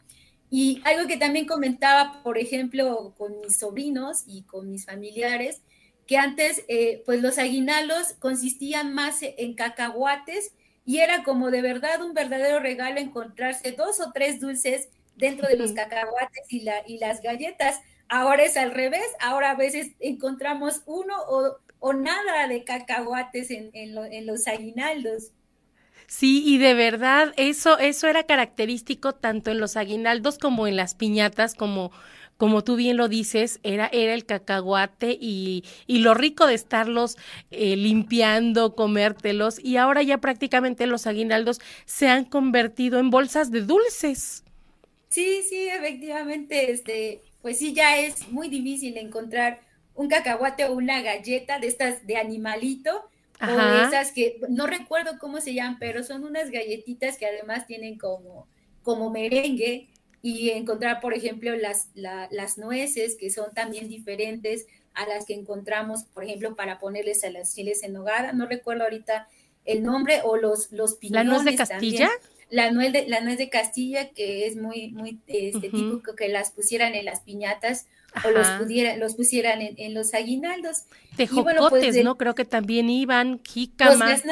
Y 0.50 0.80
algo 0.84 1.08
que 1.08 1.16
también 1.16 1.46
comentaba, 1.46 2.22
por 2.22 2.38
ejemplo, 2.38 3.14
con 3.18 3.40
mis 3.40 3.56
sobrinos 3.58 4.22
y 4.26 4.42
con 4.42 4.70
mis 4.70 4.84
familiares, 4.84 5.62
que 6.06 6.16
antes, 6.16 6.64
eh, 6.68 7.02
pues 7.06 7.22
los 7.22 7.38
aguinaldos 7.38 8.12
consistían 8.18 8.94
más 8.94 9.18
en 9.22 9.54
cacahuates 9.54 10.52
y 10.84 10.98
era 10.98 11.24
como 11.24 11.50
de 11.50 11.62
verdad 11.62 12.02
un 12.02 12.12
verdadero 12.12 12.60
regalo 12.60 13.00
encontrarse 13.00 13.72
dos 13.72 14.00
o 14.00 14.12
tres 14.12 14.38
dulces 14.38 14.88
dentro 15.16 15.48
de 15.48 15.56
los 15.56 15.72
cacahuates 15.72 16.44
y, 16.48 16.60
la, 16.60 16.82
y 16.86 16.98
las 16.98 17.22
galletas. 17.22 17.80
Ahora 18.08 18.44
es 18.44 18.56
al 18.56 18.72
revés, 18.72 19.06
ahora 19.20 19.52
a 19.52 19.54
veces 19.54 19.92
encontramos 19.98 20.82
uno 20.84 21.14
o, 21.26 21.56
o 21.80 21.92
nada 21.94 22.46
de 22.48 22.64
cacahuates 22.64 23.50
en, 23.50 23.70
en 23.72 24.26
los 24.26 24.46
aguinaldos. 24.46 25.30
Sí, 26.06 26.42
y 26.46 26.58
de 26.58 26.74
verdad, 26.74 27.32
eso, 27.36 27.78
eso 27.78 28.08
era 28.08 28.24
característico 28.24 29.14
tanto 29.14 29.50
en 29.50 29.58
los 29.58 29.76
aguinaldos 29.76 30.38
como 30.38 30.66
en 30.66 30.76
las 30.76 30.94
piñatas, 30.94 31.54
como, 31.54 31.92
como 32.36 32.62
tú 32.62 32.76
bien 32.76 32.96
lo 32.96 33.08
dices, 33.08 33.58
era, 33.62 33.88
era 33.92 34.14
el 34.14 34.26
cacahuate 34.26 35.16
y, 35.20 35.64
y 35.86 35.98
lo 35.98 36.14
rico 36.14 36.46
de 36.46 36.54
estarlos 36.54 37.16
eh, 37.50 37.76
limpiando, 37.76 38.74
comértelos, 38.74 39.58
y 39.58 39.76
ahora 39.78 40.02
ya 40.02 40.18
prácticamente 40.18 40.86
los 40.86 41.06
aguinaldos 41.06 41.60
se 41.86 42.08
han 42.08 42.24
convertido 42.24 42.98
en 42.98 43.10
bolsas 43.10 43.50
de 43.50 43.62
dulces. 43.62 44.44
Sí, 45.08 45.42
sí, 45.48 45.68
efectivamente, 45.68 46.72
este, 46.72 47.22
pues 47.40 47.58
sí, 47.58 47.72
ya 47.72 47.98
es 47.98 48.28
muy 48.28 48.48
difícil 48.48 48.96
encontrar 48.98 49.60
un 49.94 50.08
cacahuate 50.08 50.64
o 50.64 50.72
una 50.72 51.02
galleta 51.02 51.58
de 51.60 51.68
estas 51.68 52.06
de 52.06 52.16
animalito 52.16 53.08
o 53.40 53.86
esas 53.88 54.12
que 54.12 54.40
no 54.48 54.66
recuerdo 54.66 55.18
cómo 55.18 55.40
se 55.40 55.54
llaman, 55.54 55.78
pero 55.78 56.02
son 56.02 56.24
unas 56.24 56.50
galletitas 56.50 57.18
que 57.18 57.26
además 57.26 57.66
tienen 57.66 57.98
como, 57.98 58.46
como 58.82 59.10
merengue 59.10 59.88
y 60.22 60.50
encontrar, 60.50 61.00
por 61.00 61.14
ejemplo, 61.14 61.54
las, 61.56 61.88
las 61.94 62.58
nueces 62.58 63.16
que 63.16 63.30
son 63.30 63.52
también 63.52 63.88
diferentes 63.88 64.66
a 64.94 65.06
las 65.06 65.26
que 65.26 65.34
encontramos, 65.34 66.04
por 66.04 66.24
ejemplo, 66.24 66.54
para 66.56 66.78
ponerles 66.78 67.24
a 67.24 67.30
las 67.30 67.54
chiles 67.54 67.82
en 67.82 67.92
nogada. 67.92 68.32
No 68.32 68.46
recuerdo 68.46 68.84
ahorita 68.84 69.28
el 69.64 69.82
nombre 69.82 70.20
o 70.24 70.36
los, 70.36 70.72
los 70.72 70.94
piñones. 70.94 71.26
¿La 71.26 71.32
nuez 71.32 71.44
de 71.44 71.56
Castilla? 71.56 72.10
la 72.50 72.70
nuez 72.70 72.92
de, 72.92 73.08
la 73.08 73.20
nuez 73.20 73.38
de 73.38 73.48
Castilla, 73.48 74.10
que 74.10 74.46
es 74.46 74.56
muy, 74.56 74.92
muy 74.92 75.18
este, 75.26 75.70
típico 75.70 76.14
que 76.14 76.28
las 76.28 76.52
pusieran 76.52 76.94
en 76.94 77.04
las 77.04 77.20
piñatas 77.20 77.86
o 78.22 78.30
los, 78.30 78.46
pudiera, 78.60 78.96
los 78.96 79.14
pusieran 79.14 79.60
en, 79.60 79.94
los 79.94 80.14
aguinaldos. 80.14 80.84
Tejocotes, 81.16 81.68
pues, 81.70 82.04
¿no? 82.04 82.16
Creo 82.16 82.34
que 82.34 82.44
también 82.44 82.88
iban, 82.88 83.40
jícama. 83.42 84.10
Los 84.10 84.22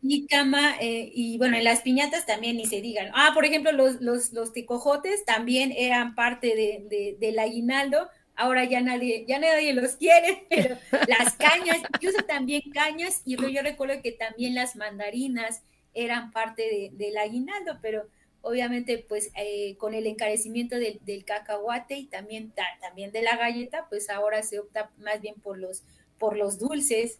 jícama, 0.00 0.76
eh, 0.80 1.10
y 1.14 1.38
bueno, 1.38 1.56
en 1.56 1.64
las 1.64 1.80
piñatas 1.80 2.26
también 2.26 2.56
ni 2.56 2.66
se 2.66 2.80
digan. 2.80 3.10
Ah, 3.14 3.30
por 3.34 3.44
ejemplo, 3.44 3.72
los, 3.72 4.00
los, 4.00 4.32
los 4.32 4.52
tecojotes 4.52 5.24
también 5.24 5.72
eran 5.76 6.14
parte 6.14 6.48
de, 6.48 7.16
del 7.18 7.38
aguinaldo, 7.38 8.08
ahora 8.36 8.64
ya 8.64 8.80
nadie, 8.80 9.24
ya 9.26 9.38
nadie 9.38 9.72
los 9.72 9.96
quiere, 9.96 10.46
pero 10.50 10.76
las 11.08 11.34
cañas, 11.34 11.78
incluso 11.94 12.22
también 12.24 12.62
cañas, 12.72 13.22
y 13.24 13.36
yo 13.36 13.62
recuerdo 13.62 14.00
que 14.02 14.12
también 14.12 14.54
las 14.54 14.76
mandarinas 14.76 15.62
eran 15.94 16.30
parte 16.30 16.90
del 16.92 17.16
aguinaldo, 17.18 17.78
pero 17.82 18.06
obviamente 18.42 19.04
pues 19.08 19.30
eh, 19.36 19.76
con 19.78 19.94
el 19.94 20.06
encarecimiento 20.06 20.76
del, 20.76 21.24
cacahuate 21.24 21.96
y 21.96 22.06
también, 22.06 22.52
también 22.80 23.12
de 23.12 23.22
la 23.22 23.36
galleta, 23.36 23.86
pues 23.88 24.10
ahora 24.10 24.42
se 24.42 24.58
opta 24.58 24.90
más 24.98 25.20
bien 25.20 25.36
por 25.36 25.58
los, 25.58 25.82
por 26.18 26.36
los 26.36 26.58
dulces. 26.58 27.18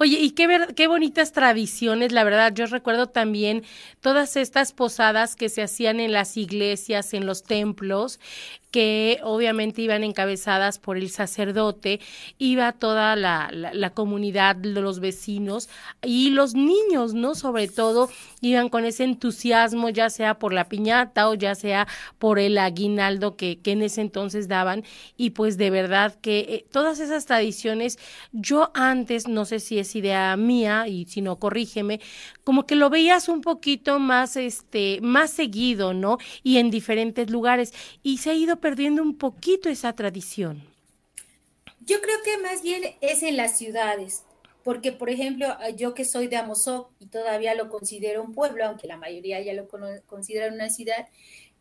Oye, 0.00 0.20
y 0.20 0.30
qué, 0.30 0.46
qué 0.76 0.86
bonitas 0.86 1.32
tradiciones, 1.32 2.12
la 2.12 2.22
verdad, 2.22 2.54
yo 2.54 2.66
recuerdo 2.66 3.08
también 3.08 3.64
todas 4.00 4.36
estas 4.36 4.72
posadas 4.72 5.34
que 5.34 5.48
se 5.48 5.60
hacían 5.60 5.98
en 5.98 6.12
las 6.12 6.36
iglesias, 6.36 7.14
en 7.14 7.26
los 7.26 7.42
templos, 7.42 8.20
que 8.70 9.18
obviamente 9.22 9.82
iban 9.82 10.04
encabezadas 10.04 10.78
por 10.78 10.98
el 10.98 11.10
sacerdote, 11.10 12.00
iba 12.38 12.72
toda 12.72 13.16
la, 13.16 13.50
la, 13.52 13.90
comunidad 13.90 14.56
los 14.62 15.00
vecinos 15.00 15.68
y 16.02 16.30
los 16.30 16.54
niños, 16.54 17.14
¿no? 17.14 17.34
Sobre 17.34 17.68
todo 17.68 18.10
iban 18.40 18.68
con 18.68 18.84
ese 18.84 19.04
entusiasmo, 19.04 19.88
ya 19.88 20.10
sea 20.10 20.38
por 20.38 20.52
la 20.52 20.68
piñata 20.68 21.28
o 21.28 21.34
ya 21.34 21.54
sea 21.54 21.88
por 22.18 22.38
el 22.38 22.58
aguinaldo 22.58 23.36
que, 23.36 23.58
que 23.60 23.72
en 23.72 23.82
ese 23.82 24.02
entonces 24.02 24.48
daban. 24.48 24.84
Y 25.16 25.30
pues 25.30 25.56
de 25.56 25.70
verdad 25.70 26.14
que 26.20 26.40
eh, 26.40 26.66
todas 26.70 27.00
esas 27.00 27.24
tradiciones, 27.24 27.98
yo 28.32 28.70
antes, 28.74 29.28
no 29.28 29.46
sé 29.46 29.60
si 29.60 29.78
es 29.78 29.87
idea 29.96 30.36
mía 30.36 30.86
y 30.88 31.06
si 31.06 31.20
no, 31.22 31.38
corrígeme, 31.38 32.00
como 32.44 32.66
que 32.66 32.74
lo 32.74 32.90
veías 32.90 33.28
un 33.28 33.40
poquito 33.40 33.98
más, 33.98 34.36
este, 34.36 35.00
más 35.02 35.30
seguido, 35.30 35.94
¿no? 35.94 36.18
Y 36.42 36.58
en 36.58 36.70
diferentes 36.70 37.30
lugares. 37.30 37.72
Y 38.02 38.18
se 38.18 38.30
ha 38.30 38.34
ido 38.34 38.56
perdiendo 38.60 39.02
un 39.02 39.16
poquito 39.16 39.68
esa 39.68 39.92
tradición. 39.94 40.62
Yo 41.80 42.00
creo 42.00 42.18
que 42.22 42.36
más 42.42 42.62
bien 42.62 42.82
es 43.00 43.22
en 43.22 43.36
las 43.36 43.56
ciudades, 43.56 44.24
porque 44.62 44.92
por 44.92 45.08
ejemplo, 45.08 45.46
yo 45.76 45.94
que 45.94 46.04
soy 46.04 46.26
de 46.26 46.36
Amozoc 46.36 46.90
y 46.98 47.06
todavía 47.06 47.54
lo 47.54 47.70
considero 47.70 48.22
un 48.22 48.34
pueblo, 48.34 48.66
aunque 48.66 48.86
la 48.86 48.98
mayoría 48.98 49.40
ya 49.40 49.54
lo 49.54 49.66
consideran 50.06 50.52
una 50.54 50.68
ciudad, 50.68 51.08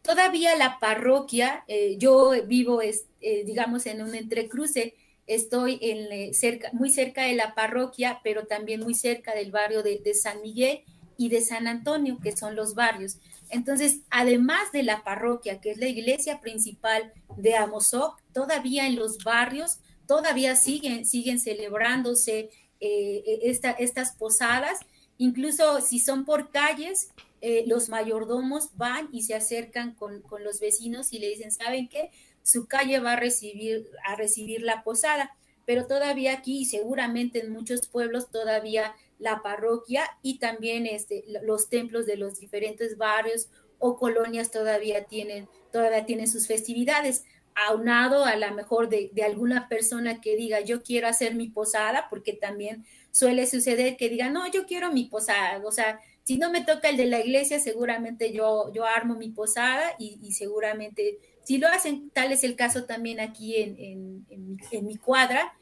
todavía 0.02 0.56
la 0.56 0.80
parroquia, 0.80 1.64
eh, 1.68 1.96
yo 1.98 2.32
vivo, 2.46 2.82
es, 2.82 3.06
eh, 3.22 3.44
digamos, 3.46 3.86
en 3.86 4.02
un 4.02 4.16
entrecruce, 4.16 4.96
estoy 5.28 5.78
eh, 5.82 6.32
muy 6.74 6.90
cerca 6.90 7.24
de 7.24 7.36
la 7.36 7.54
parroquia, 7.54 8.22
pero 8.24 8.48
también 8.48 8.80
muy 8.80 8.96
cerca 8.96 9.36
del 9.36 9.52
barrio 9.52 9.84
de, 9.84 10.00
de 10.00 10.14
San 10.14 10.42
Miguel 10.42 10.82
y 11.18 11.30
de 11.30 11.42
San 11.42 11.68
Antonio, 11.68 12.18
que 12.22 12.36
son 12.36 12.56
los 12.56 12.74
barrios. 12.76 13.18
Entonces, 13.50 14.02
además 14.10 14.72
de 14.72 14.84
la 14.84 15.04
parroquia, 15.04 15.60
que 15.62 15.72
es 15.72 15.78
la 15.78 15.88
iglesia 15.88 16.40
principal 16.42 17.14
de 17.38 17.56
Amozoc, 17.56 18.22
todavía 18.34 18.88
en 18.88 18.96
los 18.96 19.24
barrios, 19.24 19.80
todavía 20.06 20.56
siguen, 20.56 21.06
siguen 21.06 21.40
celebrándose 21.40 22.50
eh, 22.80 23.24
e, 23.26 23.60
estas 23.80 24.16
posadas. 24.16 24.80
Incluso 25.18 25.82
si 25.82 26.00
son 26.00 26.26
por 26.26 26.52
calles, 26.52 27.10
eh, 27.42 27.64
los 27.68 27.90
mayordomos 27.90 28.76
van 28.78 29.10
y 29.12 29.24
se 29.24 29.36
acercan 29.36 29.94
con, 29.94 30.22
con, 30.22 30.44
los 30.44 30.60
vecinos 30.60 31.14
y 31.14 31.20
le 31.20 31.30
dicen, 31.30 31.52
¿saben 31.52 31.88
qué? 31.88 32.12
Su 32.44 32.68
calle 32.68 33.00
va 33.00 33.14
a 33.14 33.20
recibir, 33.20 33.90
a 34.06 34.16
recibir 34.16 34.62
la 34.62 34.84
posada. 34.84 35.36
Pero 35.66 35.86
todavía 35.86 36.34
aquí, 36.34 36.66
seguramente 36.66 37.40
en 37.40 37.52
muchos 37.52 37.88
pueblos, 37.88 38.32
todavía 38.32 38.96
la 39.20 39.42
parroquia 39.42 40.04
y 40.22 40.40
también 40.40 40.86
este, 40.86 41.24
los 41.44 41.70
templos 41.70 42.06
de 42.06 42.18
los 42.18 42.40
diferentes 42.40 42.98
barrios 42.98 43.50
o 43.80 43.98
colonias 43.98 44.52
todavía 44.52 45.06
tienen, 45.06 45.48
todavía 45.72 46.06
tienen 46.06 46.28
sus 46.28 46.48
festividades, 46.48 47.26
aunado 47.56 48.26
a 48.26 48.36
la 48.36 48.52
mejor 48.52 48.88
de, 48.88 49.12
alguna 49.26 49.68
persona 49.68 50.22
que 50.22 50.36
diga 50.36 50.62
yo 50.62 50.84
quiero 50.84 51.08
hacer 51.08 51.36
mi 51.36 51.50
posada, 51.50 52.08
porque 52.10 52.34
también 52.34 52.86
suele 53.12 53.48
suceder 53.48 53.98
que 53.98 54.10
diga 54.10 54.30
no, 54.30 54.50
yo 54.52 54.66
quiero 54.66 54.92
mi 54.92 55.06
posada, 55.06 55.62
o 55.66 55.72
sea, 55.72 56.00
si 56.28 56.38
no 56.38 56.52
me 56.52 56.60
toca 56.60 56.90
el 56.90 56.98
de 56.98 57.06
la 57.06 57.22
iglesia, 57.22 57.58
seguramente 57.58 58.34
yo, 58.34 58.70
yo 58.74 58.86
armo 58.86 59.16
mi 59.16 59.30
posada 59.30 59.96
y, 59.98 60.34
seguramente 60.34 61.20
si 61.46 61.58
lo 61.58 61.70
hacen, 61.70 62.10
tal 62.10 62.34
es 62.34 62.44
el 62.44 62.58
caso 62.58 62.84
también 62.84 63.22
aquí 63.22 63.56
en, 63.56 64.26
en 64.30 64.86
mi 64.86 64.98
cuadra. 64.98 65.54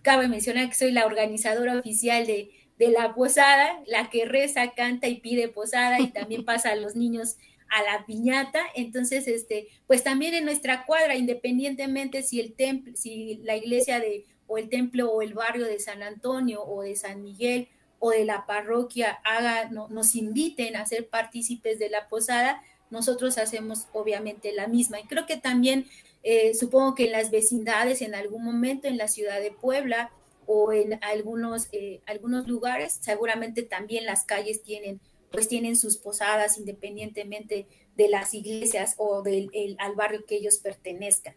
Cabe 0.00 0.26
mencionar 0.28 0.66
que 0.70 0.76
soy 0.76 0.92
la 0.92 1.04
organizadora 1.04 1.78
oficial 1.78 2.24
de, 2.26 2.52
de 2.78 2.88
la 2.88 3.14
posada, 3.14 3.82
la 3.86 4.08
que 4.08 4.24
reza, 4.24 4.72
canta 4.72 5.08
y 5.08 5.20
pide 5.20 5.48
posada 5.48 6.00
y 6.00 6.08
también 6.08 6.42
pasa 6.46 6.70
a 6.70 6.76
los 6.76 6.96
niños 6.96 7.36
a 7.68 7.82
la 7.82 8.06
piñata. 8.06 8.60
Entonces, 8.74 9.28
este, 9.28 9.68
pues 9.86 10.04
también 10.04 10.32
en 10.32 10.46
nuestra 10.46 10.86
cuadra, 10.86 11.16
independientemente 11.16 12.22
si 12.22 12.40
el 12.40 12.54
templo, 12.54 12.96
si 12.96 13.42
la 13.42 13.56
iglesia 13.56 14.00
de 14.00 14.24
o 14.46 14.56
el 14.56 14.70
templo 14.70 15.12
o 15.12 15.20
el 15.20 15.34
barrio 15.34 15.66
de 15.66 15.80
San 15.80 16.02
Antonio 16.02 16.64
o 16.64 16.80
de 16.80 16.96
San 16.96 17.22
Miguel 17.22 17.68
o 17.98 18.10
de 18.10 18.24
la 18.24 18.46
parroquia 18.46 19.18
haga, 19.24 19.70
nos 19.70 20.14
inviten 20.14 20.76
a 20.76 20.86
ser 20.86 21.08
partícipes 21.08 21.78
de 21.78 21.88
la 21.88 22.08
posada, 22.08 22.62
nosotros 22.90 23.38
hacemos 23.38 23.86
obviamente 23.92 24.52
la 24.52 24.66
misma. 24.66 25.00
Y 25.00 25.04
creo 25.04 25.26
que 25.26 25.36
también, 25.36 25.86
eh, 26.22 26.54
supongo 26.54 26.94
que 26.94 27.06
en 27.06 27.12
las 27.12 27.30
vecindades, 27.30 28.02
en 28.02 28.14
algún 28.14 28.44
momento 28.44 28.88
en 28.88 28.98
la 28.98 29.08
ciudad 29.08 29.40
de 29.40 29.50
Puebla, 29.50 30.10
o 30.46 30.72
en 30.72 30.98
algunos, 31.02 31.68
eh, 31.72 32.00
algunos 32.06 32.46
lugares, 32.46 32.98
seguramente 33.00 33.62
también 33.62 34.04
las 34.04 34.24
calles 34.24 34.62
tienen, 34.62 35.00
pues 35.30 35.48
tienen 35.48 35.76
sus 35.76 35.96
posadas 35.96 36.58
independientemente 36.58 37.66
de 37.96 38.08
las 38.08 38.34
iglesias 38.34 38.94
o 38.98 39.22
del 39.22 39.50
al 39.78 39.94
barrio 39.94 40.24
que 40.26 40.36
ellos 40.36 40.58
pertenezcan. 40.58 41.34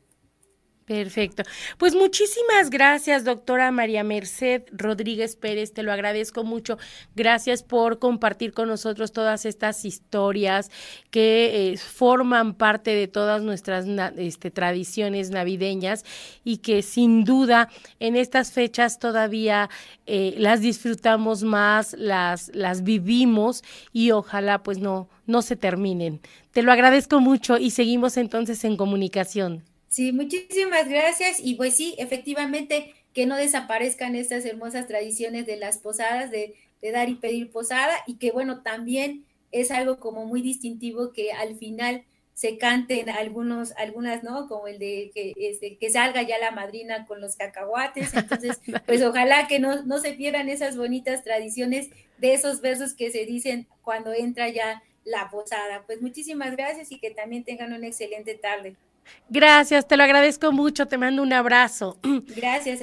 Perfecto. 0.88 1.44
Pues 1.78 1.96
muchísimas 1.96 2.70
gracias, 2.70 3.26
doctora 3.26 3.72
María 3.72 4.06
Merced 4.06 4.64
Rodríguez 4.72 5.36
Pérez, 5.36 5.74
te 5.74 5.84
lo 5.84 5.92
agradezco 5.92 6.46
mucho. 6.46 6.78
Gracias 7.14 7.62
por 7.62 8.00
compartir 8.00 8.54
con 8.54 8.70
nosotros 8.70 9.12
todas 9.12 9.46
estas 9.46 9.84
historias 9.84 10.72
que 11.12 11.74
eh, 11.74 11.78
forman 11.78 12.54
parte 12.54 12.92
de 12.92 13.10
todas 13.10 13.42
nuestras 13.42 13.86
este, 14.16 14.50
tradiciones 14.50 15.30
navideñas 15.30 16.06
y 16.46 16.60
que 16.60 16.82
sin 16.82 17.26
duda 17.26 17.68
en 18.00 18.16
estas 18.16 18.54
fechas 18.54 18.98
todavía 18.98 19.70
eh, 20.06 20.36
las 20.38 20.62
disfrutamos 20.62 21.44
más, 21.44 21.98
las, 22.00 22.50
las 22.56 22.84
vivimos 22.84 23.62
y 23.92 24.12
ojalá 24.12 24.64
pues 24.64 24.78
no, 24.78 25.10
no 25.26 25.42
se 25.42 25.58
terminen. 25.58 26.22
Te 26.54 26.62
lo 26.62 26.72
agradezco 26.72 27.20
mucho 27.20 27.58
y 27.58 27.72
seguimos 27.72 28.16
entonces 28.16 28.64
en 28.64 28.78
comunicación. 28.78 29.66
Sí, 29.90 30.12
muchísimas 30.12 30.88
gracias. 30.88 31.40
Y 31.40 31.56
pues 31.56 31.76
sí, 31.76 31.96
efectivamente, 31.98 32.94
que 33.14 33.26
no 33.26 33.36
desaparezcan 33.36 34.16
estas 34.16 34.46
hermosas 34.46 34.88
tradiciones 34.88 35.46
de 35.46 35.58
las 35.58 35.80
posadas, 35.80 36.30
de, 36.32 36.56
dar 36.94 37.10
y 37.10 37.16
pedir 37.16 37.50
posada, 37.50 37.96
y 38.06 38.16
que 38.16 38.32
bueno, 38.32 38.62
también 38.62 39.26
es 39.52 39.72
algo 39.72 40.00
como 40.00 40.26
muy 40.26 40.42
distintivo 40.42 41.12
que 41.12 41.32
al 41.32 41.56
final 41.56 42.04
se 42.34 42.60
canten 42.60 43.10
algunos, 43.10 43.72
algunas, 43.78 44.24
¿no? 44.24 44.48
Como 44.48 44.68
el 44.68 44.78
de 44.78 45.10
que, 45.14 45.34
este, 45.36 45.78
que 45.78 45.90
salga 45.90 46.22
ya 46.22 46.38
la 46.38 46.52
madrina 46.52 47.08
con 47.08 47.20
los 47.20 47.36
cacahuates. 47.36 48.14
Entonces, 48.14 48.62
pues 48.86 49.02
ojalá 49.02 49.48
que 49.48 49.60
no, 49.60 49.84
no 49.84 49.98
se 49.98 50.14
pierdan 50.14 50.48
esas 50.48 50.78
bonitas 50.78 51.24
tradiciones 51.24 51.90
de 52.20 52.34
esos 52.34 52.62
versos 52.62 52.94
que 52.94 53.10
se 53.10 53.26
dicen 53.26 53.68
cuando 53.82 54.14
entra 54.14 54.50
ya 54.50 54.84
la 55.04 55.30
posada. 55.32 55.84
Pues 55.88 56.02
muchísimas 56.02 56.56
gracias 56.56 56.92
y 56.92 57.00
que 57.00 57.10
también 57.10 57.44
tengan 57.44 57.74
una 57.74 57.88
excelente 57.88 58.36
tarde. 58.36 58.76
Gracias, 59.30 59.88
te 59.88 59.98
lo 59.98 60.04
agradezco 60.04 60.52
mucho, 60.52 60.88
te 60.88 60.98
mando 60.98 61.22
un 61.22 61.34
abrazo. 61.34 61.98
Gracias. 62.36 62.76